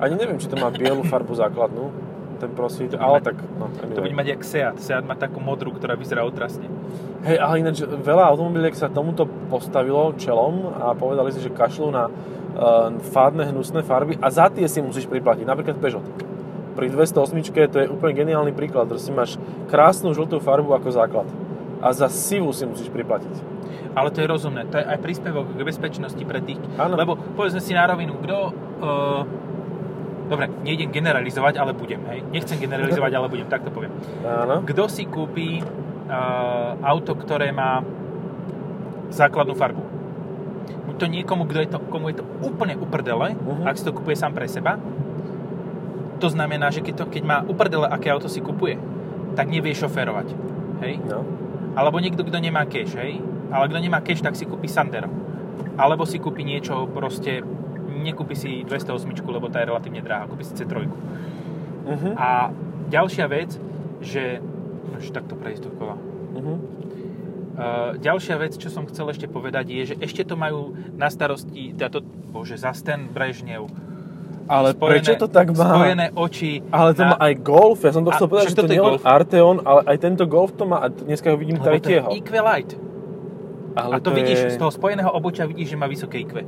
[0.00, 1.94] Ani neviem, či to má bielu farbu základnú,
[2.36, 4.02] ten prosvít, To ale mať- tak, no, To anyway.
[4.02, 4.76] bude mať jak Seat.
[4.80, 6.68] Seat má takú modrú, ktorá vyzerá otrasne.
[7.24, 12.06] Hej, ale ináč veľa automobiliek sa tomuto postavilo čelom a povedali si, že kašľú na
[12.06, 15.48] uh, fádne, hnusné farby a za tie si musíš priplatiť.
[15.48, 16.04] Napríklad Peugeot.
[16.76, 17.40] Pri 208
[17.72, 19.40] to je úplne geniálny príklad, že si máš
[19.72, 21.26] krásnu žltú farbu ako základ.
[21.78, 23.32] A za sivú si musíš priplatiť.
[23.92, 24.68] Ale to je rozumné.
[24.68, 26.60] To je aj príspevok k bezpečnosti pre tých.
[26.76, 26.96] Áno.
[26.96, 28.36] Lebo povedzme si na rovinu, kto...
[28.76, 29.22] Uh,
[30.28, 32.04] dobre, nejdem generalizovať, ale budem.
[32.12, 32.20] Hej?
[32.28, 33.48] Nechcem generalizovať, ale budem.
[33.48, 33.92] Tak to poviem.
[34.20, 34.60] Áno.
[34.64, 37.80] Kto si kúpi uh, auto, ktoré má
[39.08, 39.82] základnú farbu?
[40.86, 43.64] Buď to niekomu, kto je to, komu je to úplne uprdele, Mhm.
[43.64, 44.76] ak si to kupuje sám pre seba.
[46.16, 48.80] To znamená, že keď, to, keď má uprdele, aké auto si kupuje,
[49.36, 50.32] tak nevie šoférovať.
[50.80, 51.00] Hej?
[51.04, 51.24] No.
[51.76, 53.20] Alebo niekto, kto nemá cash, hej?
[53.52, 55.12] Ale kto nemá cash, tak si kúpi Sandero.
[55.76, 57.44] Alebo si kúpi niečo proste,
[58.00, 60.88] nekúpi si 208, lebo tá je relatívne drahá, kúpi si C3.
[60.88, 62.12] Uh-huh.
[62.16, 62.48] A
[62.88, 63.60] ďalšia vec,
[64.00, 64.40] že...
[64.96, 66.00] Už takto prejsť dokola.
[66.32, 66.56] Uh-huh.
[67.56, 71.76] Uh, ďalšia vec, čo som chcel ešte povedať, je, že ešte to majú na starosti,
[71.76, 73.68] táto, bože, zas ten Brežnev.
[74.46, 75.74] Ale prečo to tak má?
[75.74, 76.62] Spojené oči.
[76.70, 78.72] Ale to na- má aj Golf, ja som to A chcel povedať, že to je
[78.72, 79.02] nie Golf.
[79.02, 82.06] Arteon, ale aj tento Golf to má a dneska ho vidím to je tretieho.
[82.14, 82.70] IQ Light.
[83.76, 86.32] Ale A to, vidíš, z toho spojeného obočia vidíš, že má vysoké IQ.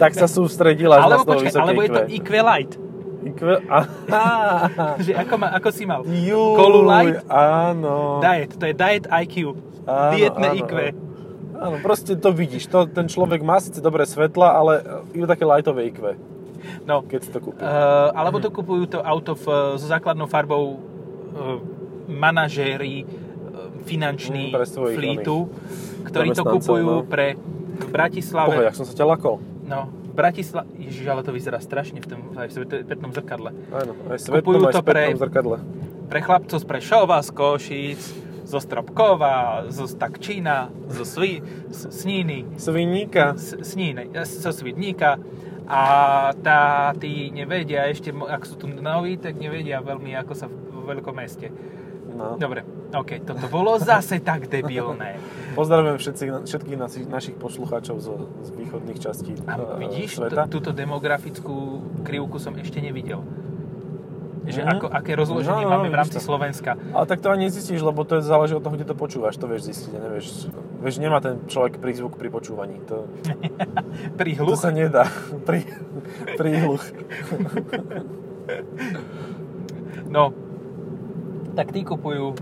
[0.00, 2.28] Tak sa sústredila na Alebo slovo počkaj, alebo je to IQ.
[2.40, 2.72] Light.
[3.20, 3.40] IQ,
[5.04, 6.00] že ako, ma, ako si mal?
[6.02, 7.20] Juj, Kolu Light?
[7.28, 8.18] áno.
[8.18, 9.54] Diet, to je Diet IQ.
[9.84, 10.72] Áno, Dietné áno, IQ.
[11.58, 12.70] Áno, proste to vidíš.
[12.70, 14.72] To, ten človek má síce dobré svetla, ale
[15.12, 16.16] iba také lightové IQ,
[16.86, 17.60] No, keď si to kúpi.
[17.60, 21.58] Uh, alebo to kupujú to auto v, so základnou farbou uh,
[22.08, 23.08] manažéri uh,
[23.84, 25.36] finanční Mm, flítu,
[26.04, 27.06] ktorí to kupujú no.
[27.06, 27.36] pre
[27.78, 28.58] v Bratislave.
[28.64, 29.38] jak som sa ťa lakol.
[29.62, 33.54] No, v Bratislave, ježiš, ale to vyzerá strašne v tom aj v svetnom zrkadle.
[33.70, 35.56] Áno, aj Kupujú aj to pre- spätnom zrkadle.
[36.08, 38.02] Pre chlapcov z Prešova, z Košíc,
[38.48, 43.36] zo Stropkova, zo Stakčína, zo Svi, Sníny, Sviníka.
[43.36, 45.20] Sníny, zo Svidníka.
[45.68, 45.82] A
[46.40, 51.12] tá, tí nevedia ešte, ak sú tu noví, tak nevedia veľmi, ako sa v veľkom
[51.12, 51.52] meste.
[52.08, 52.40] No.
[52.40, 52.64] Dobre,
[52.96, 55.20] OK, toto bolo zase tak debilné.
[55.60, 60.48] Pozdravujem všetci, všetkých našich, našich poslucháčov zo, z východných častí A eh, vidíš, sveta.
[60.48, 63.20] túto demografickú krivku som ešte nevidel.
[64.48, 64.70] Že Mhm.
[64.70, 66.24] ako, aké rozloženie No, no, máme v rámci to.
[66.24, 66.80] Slovenska.
[66.90, 69.36] Ale tak to ani nezistíš, lebo to je záleží od toho, kde to počúvaš.
[69.36, 70.26] To vieš zistiť, nevieš.
[70.78, 72.80] Vieš, nemá ten človek prízvuk pri počúvaní.
[72.86, 73.04] To,
[74.20, 75.04] Pri to hluch, sa nedá.
[75.48, 75.68] Pri,
[76.34, 76.84] pri hluch.
[80.08, 80.32] no,
[81.52, 82.34] tak tí kupujú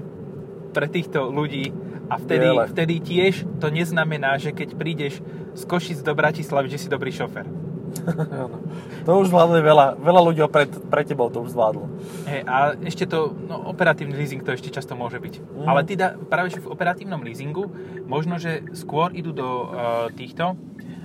[0.71, 1.73] pre týchto ľudí
[2.07, 2.65] a vtedy, Biele.
[2.69, 5.25] vtedy tiež to neznamená, že keď prídeš
[5.57, 7.49] z Košic do Bratislavy, že si dobrý šofer.
[9.07, 9.87] To už zvládli veľa.
[9.97, 11.87] Veľa ľudí pred, pre tebou to už zvládlo.
[12.25, 15.35] Hej, a ešte to, no operatívny leasing to ešte často môže byť.
[15.39, 15.65] Mhm.
[15.65, 17.71] Ale teda práve že v operatívnom leasingu
[18.03, 19.69] možno, že skôr idú do uh,
[20.11, 20.59] týchto,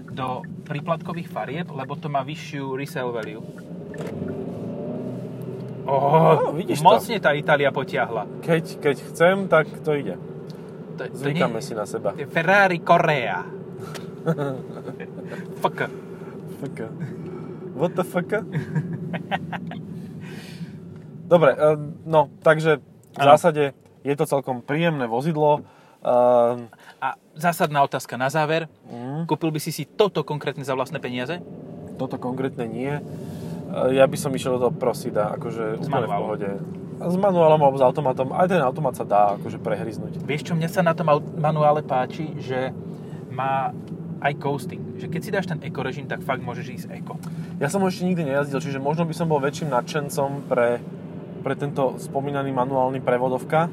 [0.08, 3.43] do príplatkových farieb, lebo to má vyššiu resale value.
[5.84, 6.86] Oh, No, vidíš to.
[6.86, 8.23] mocne tá Itália potiahla.
[8.41, 10.15] Keď, keď chcem, tak to ide.
[10.95, 12.13] To, to Zvykáme nie- si na seba.
[12.13, 13.41] to Ferrari Korea.
[15.62, 15.89] Fuck.
[16.62, 16.78] Fuck.
[17.74, 18.30] What the fuck?
[21.26, 22.78] Dobre, eh, no, takže
[23.12, 23.63] v zásade
[24.02, 25.63] je to celkom príjemné vozidlo.
[25.97, 26.54] Eh,
[27.00, 28.67] A zásadná otázka na záver.
[28.86, 31.39] mm, Kúpil by si si toto konkrétne za vlastné peniaze?
[31.95, 32.89] toto konkrétne nie.
[32.91, 33.02] Eh,
[33.93, 36.21] Ja by som išiel do toho Prosida, akože S úplne v manuálom.
[36.28, 36.50] pohode.
[36.97, 38.30] A S manuálom alebo s automatom.
[38.32, 40.21] Aj ten automat sa dá akože prehryznúť.
[40.21, 42.30] Vieš, čo mne sa na tom manuále páči?
[42.38, 42.74] Že
[43.30, 43.71] má
[44.22, 45.02] aj ghosting.
[45.02, 47.18] Že keď si dáš ten eko režim, tak fakt môžeš ísť eko.
[47.58, 50.78] Ja som ho ešte nikdy nejazdil, čiže možno by som bol väčším nadšencom pre,
[51.42, 53.68] pre tento spomínaný manuálny prevodovka,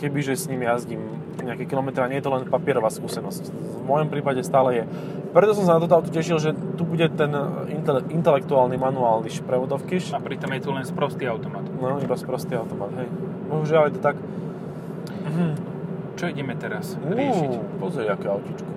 [0.00, 1.02] kebyže s ním jazdím
[1.44, 3.52] nejaké kilometre a nie je to len papierová skúsenosť.
[3.52, 4.84] V mojom prípade stále je.
[5.34, 7.28] Preto som sa na toto auto tešil, že tu bude ten
[7.68, 10.14] intele- intelektuálny manuálny prevodovkyš.
[10.14, 11.66] A pritom je tu len sprostý automat.
[11.82, 13.10] No, iba sprostý automat, hej.
[13.50, 14.16] Bohužiaľ je to tak.
[15.26, 15.46] Mhm.
[16.14, 17.50] Čo ideme teraz riešiť?
[17.50, 18.70] Uú, pozri, aké autičko.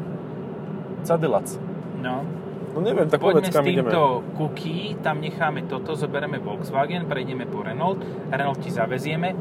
[1.07, 1.47] Cadillac.
[2.03, 2.27] No,
[2.77, 3.89] No neviem, tak poďme povedz, s kam ideme.
[3.89, 7.97] týmto cookie, tam necháme toto, zoberieme Volkswagen, prejdeme po Renault,
[8.29, 9.33] Renault ti zavezieme,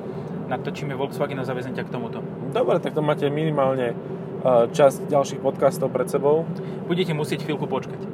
[0.49, 2.25] natočíme Volkswagen a zavezem ťa k tomuto.
[2.57, 6.49] Dobre, tak to máte minimálne uh, časť ďalších podcastov pred sebou.
[6.89, 8.01] Budete musieť chvíľku počkať.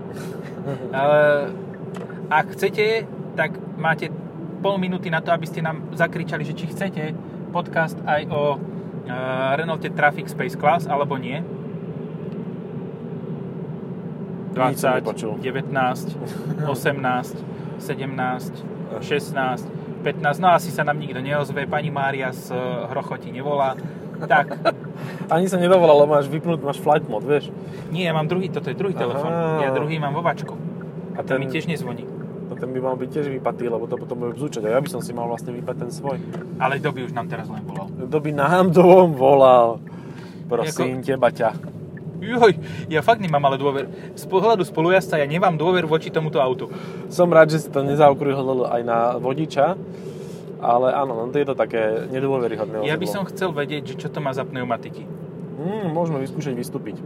[2.43, 3.07] Ak chcete,
[3.39, 4.11] tak máte
[4.59, 7.15] pol minúty na to, aby ste nám zakričali, že či chcete
[7.55, 11.62] podcast aj o uh, Renault Traffic Space Class, alebo nie.
[14.53, 15.33] Nič som 20, nepočul.
[15.41, 16.17] 19,
[16.69, 17.37] 18,
[17.81, 18.65] 17,
[19.01, 19.67] 16,
[20.03, 23.75] 15, no asi sa nám nikto neozve, pani Mária z eh, Hrochoti nevolá.
[24.23, 24.55] Tak,
[25.35, 27.51] Ani sa nedovolal, lebo máš vypnúť, máš flight mode, vieš.
[27.91, 29.03] nie, ja mám druhý, toto je druhý Aha.
[29.03, 29.31] telefón.
[29.59, 30.55] Ja druhý mám vo vačku.
[31.13, 32.07] A Ten ten, mi tiež nezvoní.
[32.47, 34.63] no ten by mal byť tiež vypatý, lebo to potom bude bzúčať.
[34.65, 36.23] A ja by som si mal vlastne vypať ten svoj.
[36.57, 37.91] Ale doby už nám teraz len volal.
[37.91, 39.83] Kto by nám dvom volal?
[40.47, 41.72] Prosím teba ťa.
[42.23, 42.55] Joj,
[42.87, 43.91] ja fakt nemám ale dôver.
[44.15, 46.71] Z pohľadu spolujazca ja nemám dôver voči tomuto autu.
[47.11, 49.75] Som rád, že si to nezaokrúhlil aj na vodiča,
[50.63, 52.87] ale áno, no to je to také nedôveryhodné.
[52.87, 55.03] Ja by som chcel vedieť, že čo to má za pneumatiky.
[55.59, 57.03] Mm, môžeme vyskúšať vystúpiť.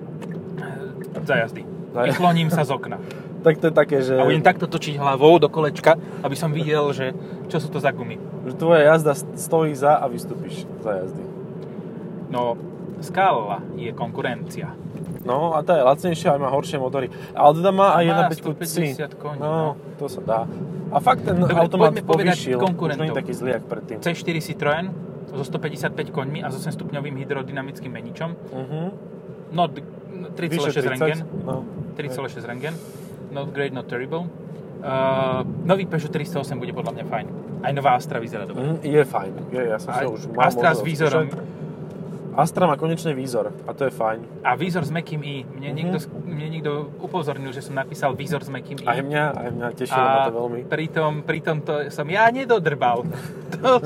[1.25, 1.65] Za jazdy.
[1.97, 3.01] Vykloním sa z okna.
[3.47, 5.95] Tak to je také, že, A budem takto točiť hlavou do kolečka,
[6.27, 7.15] aby som videl, že
[7.47, 8.19] čo sú to za gumy.
[8.43, 11.23] že tvoja jazda stojí za a vystúpiš za jazdy.
[12.27, 12.59] No,
[12.99, 14.75] Scala je konkurencia.
[15.27, 17.11] No a tá je lacnejšia a má horšie motory.
[17.35, 20.41] Ale teda má aj Má 1.5 150 koní, No, to sa dá.
[20.95, 22.63] A fakt ten Dobre, automat povyšil.
[22.63, 23.99] Už nie je taký zlý, jak predtým.
[23.99, 24.85] C4 Citroën
[25.35, 28.31] so 155 koňmi a so 8 stupňovým hydrodynamickým meničom.
[28.33, 28.95] Uh-huh.
[29.51, 29.75] Not,
[30.39, 31.19] Vyše 3,6 rengen.
[31.45, 31.67] No.
[31.99, 32.75] 3,6 rengen.
[33.35, 34.31] Not great, not terrible.
[34.87, 37.27] Uh, nový Peugeot 308 bude podľa mňa fajn.
[37.65, 38.63] Aj nová Astra vyzerá dobre.
[38.63, 39.33] Mm, je fajn.
[39.51, 41.27] Je, ja som Aj- ho už mal Astra s výzorom.
[42.37, 44.45] Astra má konečne výzor a to je fajn.
[44.45, 45.41] A výzor s mäkkým i.
[45.43, 45.75] Mne, Mhm.
[45.75, 48.85] niekto, mne niekto upozornil, že som napísal výzor s mäkkým i.
[48.85, 50.61] Aj mňa, aj mňa tešilo ma a to veľmi.
[50.69, 53.03] pritom, pritom to som ja nedodrbal.
[53.57, 53.81] To,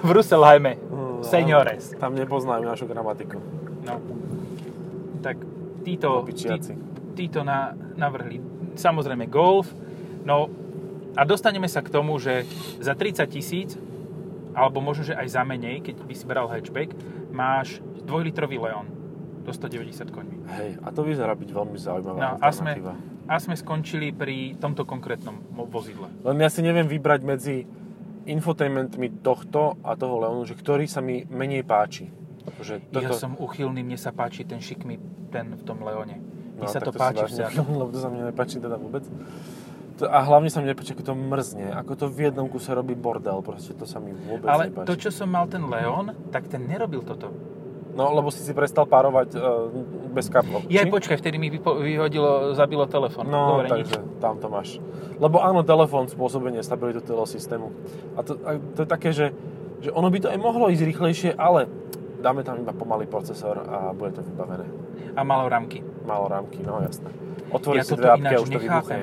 [0.00, 0.80] v Russelheime.
[0.80, 1.92] Mm, Seniores.
[1.94, 3.36] Tam nepoznajú našu gramatiku.
[3.84, 4.00] No.
[5.20, 5.36] Tak
[5.82, 6.48] títo, tí,
[7.14, 8.40] títo na, navrhli
[8.72, 9.68] samozrejme Golf.
[10.22, 10.48] No
[11.12, 12.46] a dostaneme sa k tomu, že
[12.78, 13.74] za 30 tisíc
[14.54, 16.96] alebo možno, že aj za menej, keď by si beral hatchback,
[17.36, 18.88] máš 2-litrový Leon
[19.44, 20.40] do 190 koní.
[20.48, 22.72] Hej, a to vyzerá byť veľmi zaujímavá No a sme,
[23.28, 26.08] a sme skončili pri tomto konkrétnom vozidle.
[26.24, 27.68] Len ja si neviem vybrať medzi
[28.26, 32.10] infotainmentmi tohto a toho Leonu, že ktorý sa mi menej páči.
[32.58, 36.18] Že Ja som uchylný, mne sa páči ten šikmi, ten v tom Leone.
[36.56, 37.52] Mne sa tak to si páči vážne vziať.
[37.70, 39.04] Lebo to sa mne nepáči teda vôbec.
[40.04, 41.72] A hlavne sa mne nepáči, ako to mrzne.
[41.72, 43.40] Ako to v jednom kuse robí bordel.
[43.40, 44.88] Proste to sa mi vôbec Ale nepáči.
[44.92, 47.32] to, čo som mal ten Leon, tak ten nerobil toto.
[47.96, 49.72] No, lebo si si prestal párovať uh,
[50.12, 50.68] bez kaplov.
[50.68, 53.24] Ja počkaj, vtedy mi vypo- vyhodilo, zabilo telefon.
[53.24, 54.76] No, Dobre, takže tam to máš.
[55.16, 57.72] Lebo áno, telefón spôsobuje nestabilitu celého systému.
[58.12, 59.32] A to, a to je také, že,
[59.80, 61.72] že ono by to aj mohlo ísť rýchlejšie, ale
[62.20, 64.68] dáme tam iba pomalý procesor a bude to vybavené.
[65.16, 65.80] A malo ramky.
[66.04, 67.08] Malo rámky, no jasné.
[67.48, 69.00] Otvorí ja si dve apky a už to vybuchne.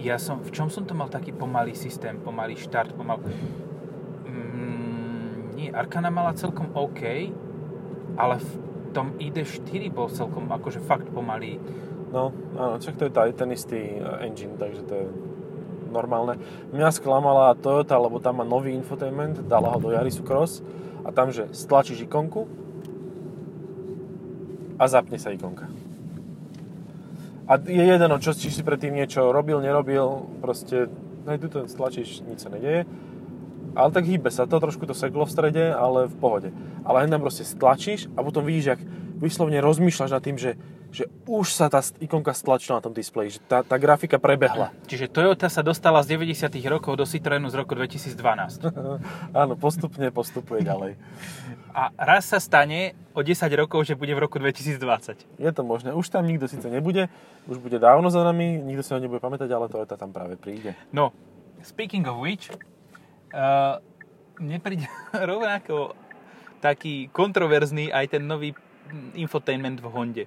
[0.00, 3.20] Ja som, v čom som to mal taký pomalý systém, pomalý štart, pomal...
[4.24, 7.28] Mm, nie, Arkana mala celkom OK,
[8.16, 8.50] ale v
[8.96, 11.60] tom ID4 bol celkom akože fakt pomalý.
[12.10, 15.06] No, áno, čak to je tá, ten istý eh, engine, takže to je
[15.92, 16.40] normálne.
[16.72, 20.64] Mňa sklamala Toyota, lebo tam má nový infotainment, dala ho do Yarisu Cross
[21.04, 22.46] a tam, že stlačíš ikonku
[24.80, 25.68] a zapne sa ikonka.
[27.50, 30.86] A je jedno, čo, či si predtým niečo robil, nerobil, proste,
[31.26, 32.86] hej, tu to stlačíš, nič sa nedeje.
[33.74, 36.48] Ale tak hýbe sa to, trošku to seklo v strede, ale v pohode.
[36.86, 38.80] Ale hneď proste stlačíš a potom vidíš, jak
[39.18, 40.54] vyslovne rozmýšľaš nad tým, že,
[40.90, 44.74] že už sa tá ikonka stlačila na tom displeji, že tá, tá grafika prebehla.
[44.90, 48.18] Čiže Toyota sa dostala z 90 rokov do Citroenu z roku 2012.
[49.40, 50.98] Áno, postupne postupuje ďalej.
[51.70, 55.38] A raz sa stane o 10 rokov, že bude v roku 2020.
[55.38, 55.94] Je to možné.
[55.94, 57.06] Už tam nikto síce nebude,
[57.46, 60.74] už bude dávno za nami, nikto si ho nebude pamätať, ale Toyota tam práve príde.
[60.90, 61.14] No,
[61.62, 62.50] speaking of which,
[63.30, 63.78] uh,
[64.42, 64.90] mne príde
[65.30, 65.94] rovnako
[66.58, 70.24] taký kontroverzný aj ten nový mm, infotainment v Honde.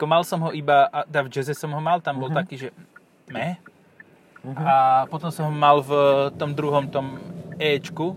[0.00, 2.36] Ako mal som ho iba, a teda v Jazze som ho mal, tam bol Mhm.
[2.40, 2.68] taký, že
[3.28, 3.60] me.
[4.56, 5.92] A potom som ho mal v
[6.34, 7.20] tom druhom, tom
[7.60, 8.16] Ečku.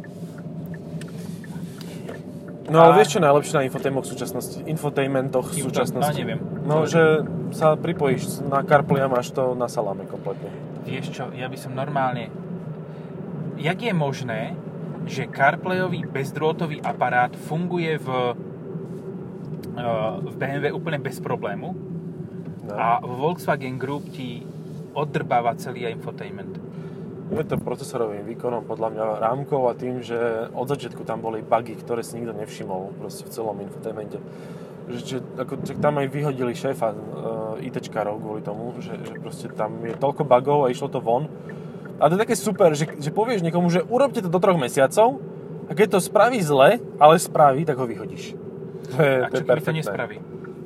[2.66, 4.58] No ale A- vieš čo je najlepšie na infotainmentoch v súčasnosti?
[4.64, 6.16] Infotainmentoch v Info- súčasnosti?
[6.16, 6.40] no, neviem.
[6.64, 7.04] No, že
[7.52, 10.48] sa pripojíš na CarPlay a máš to na saláme kompletne.
[10.82, 12.32] Vieš čo, ja by som normálne...
[13.60, 14.56] Jak je možné,
[15.04, 18.08] že CarPlayový bezdrôtový aparát funguje v,
[20.24, 21.94] v BMW úplne bez problému
[22.64, 22.80] No.
[22.80, 24.40] a vo Volkswagen Group ti
[24.96, 26.56] oddrbáva celý infotainment.
[27.34, 31.76] Je to procesorovým výkonom, podľa mňa rámkou a tým, že od začiatku tam boli bugy,
[31.76, 34.22] ktoré si nikto nevšimol proste v celom infotainmente.
[34.84, 36.98] Že, že, ako, že tam aj vyhodili šéfa uh,
[37.64, 41.28] ITčkárov kvôli tomu, že, že proste tam je toľko bugov a išlo to von.
[42.00, 45.24] A to je také super, že, že povieš niekomu, že urobte to do troch mesiacov
[45.68, 48.36] a keď to spraví zle, ale spraví, tak ho vyhodíš.
[48.84, 50.18] To je, A to je čo keby to nespraví?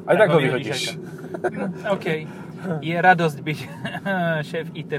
[0.08, 0.98] Aj tak ho vyhodíš
[1.38, 1.52] tak.
[1.96, 2.08] OK.
[2.82, 3.60] Je radosť byť
[4.50, 4.98] šéf IT.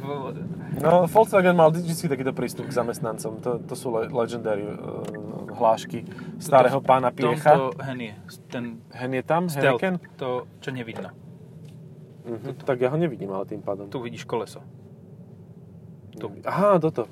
[0.79, 3.43] No, Volkswagen mal vždy takýto prístup k zamestnancom.
[3.43, 5.03] To, to sú le- legendary uh,
[5.59, 6.07] hlášky
[6.39, 7.59] starého pána Piecha.
[7.59, 8.13] Tomto hen je.
[8.47, 9.51] Ten Hen je tam?
[9.51, 9.83] stealth,
[10.15, 11.11] to, čo nevidno.
[12.29, 13.89] Mhm, tak ja ho nevidím ale tým pádom.
[13.91, 14.61] Tu vidíš koleso.
[16.21, 16.29] tu.
[16.45, 17.09] Aha, toto.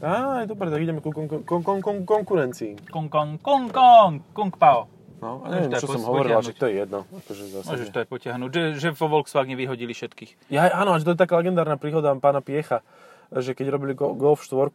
[0.00, 2.88] Á, dobre, tak ideme ku kon, kon, kon, konkurencii.
[2.88, 4.88] Kong, kong, kong, kong, kong pao.
[5.20, 7.04] No, a neviem, čo som hovoril, že to je jedno.
[7.04, 7.68] Akože zase.
[7.68, 10.48] Môžeš to aj potiahnuť, že, že vo Volkswagene vyhodili všetkých.
[10.48, 12.80] Ja, áno, že to je taká legendárna príhoda pána Piecha,
[13.28, 14.72] že keď robili Go- Golf 4,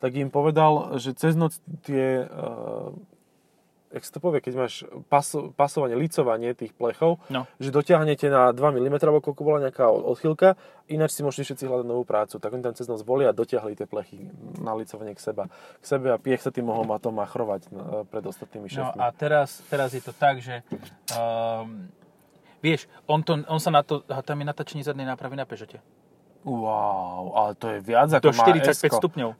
[0.00, 2.90] tak im povedal, že cez noc tie, uh,
[3.92, 4.74] jak sa to povie, keď máš
[5.06, 7.44] paso, pasovanie, licovanie tých plechov, No.
[7.56, 11.64] že dotiahnete na 2 mm, alebo koľko bola nejaká od- odchýlka, ináč si môžete všetci
[11.64, 12.34] hľadať novú prácu.
[12.34, 14.26] Tak oni tam cez noc boli a dotiahli tie plechy
[14.56, 17.82] na licovanie k, seba, k sebe a Piech sa tým mohol ma to machrovať no,
[18.04, 18.98] pred ostatnými No šéfmi.
[18.98, 20.64] a teraz, teraz je to tak, že
[21.12, 21.84] um,
[22.58, 25.84] vieš, on, to, on sa na to, a tam je natáčanie zadnej nápravy na Peugeote.
[26.42, 28.98] Wow, ale to je viac Do ako má 45 S-ko.
[28.98, 29.30] stupňov.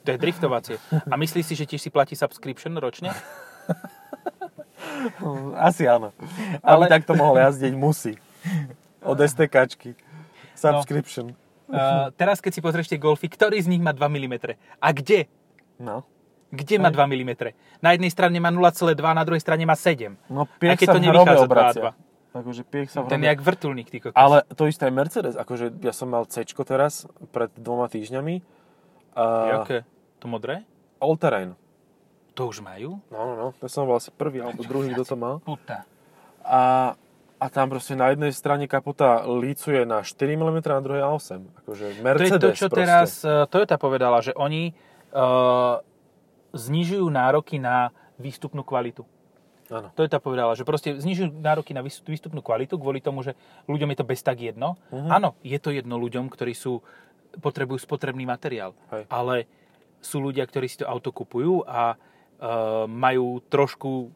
[0.00, 0.76] To je driftovacie.
[1.04, 3.12] A myslíš si, že tiež si platí subscription ročne?
[5.68, 6.12] Asi áno.
[6.60, 8.16] Ale- tak to mohol jazdiť, musí.
[9.04, 9.94] Od STKčky.
[10.54, 11.36] Subscription.
[11.64, 14.34] Uh, teraz, keď si pozrieš tie Golfy, ktorý z nich má 2 mm?
[14.78, 15.26] A kde?
[15.80, 16.04] No.
[16.54, 17.32] Kde má 2 mm?
[17.82, 20.14] Na jednej strane má 0,2, na druhej strane má 7.
[20.30, 21.96] No piech sa to v hrobe obracia.
[21.96, 22.04] 2,2.
[22.34, 24.18] Akože piech sa v Ten je jak vrtulník, ty kokos.
[24.18, 25.34] Ale to isté aj Mercedes.
[25.38, 28.42] Akože ja som mal C teraz pred dvoma týždňami.
[29.14, 29.86] Uh, Jaké?
[30.18, 30.66] To modré?
[30.98, 31.54] All terrain.
[32.34, 32.98] To už majú?
[33.14, 33.46] No, no, no.
[33.62, 35.38] To som bol asi prvý alebo druhý, kto to mal.
[35.38, 35.86] Puta.
[36.42, 36.92] A,
[37.38, 41.62] a tam proste na jednej strane kapota lícuje na 4 mm, na druhej na 8.
[41.62, 42.80] Akože To je Mercedes to, čo proste.
[42.82, 44.74] teraz uh, Toyota povedala, že oni
[45.14, 45.78] uh,
[46.58, 49.06] znižujú nároky na výstupnú kvalitu.
[49.70, 49.94] Áno.
[49.94, 53.38] Toyota povedala, že proste znižujú nároky na výstup- výstupnú kvalitu kvôli tomu, že
[53.70, 54.74] ľuďom je to bez tak jedno.
[54.90, 55.06] Mhm.
[55.08, 56.82] Áno, je to jedno ľuďom, ktorí sú,
[57.38, 58.74] potrebujú spotrebný materiál.
[58.90, 59.06] Hej.
[59.06, 59.46] Ale
[60.02, 62.12] sú ľudia, ktorí si to auto kupujú a uh,
[62.86, 64.12] majú trošku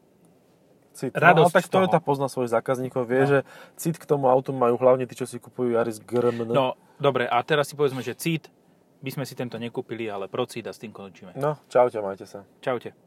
[0.92, 1.14] Cit.
[1.14, 1.70] Radosť no, ale tak.
[1.70, 3.30] Toyota pozná svojich zákazníkov, vie, No.
[3.30, 3.38] že
[3.78, 6.50] cit k tomu autu majú hlavne tí, čo si kupujú Yaris GRMN.
[6.50, 8.50] No, dobre, a teraz si povedzme, že CIT,
[8.98, 11.38] by sme si tento nekúpili, ale procid a s tým končíme.
[11.38, 12.42] no čaute, majte sa.
[12.58, 12.98] Čaute.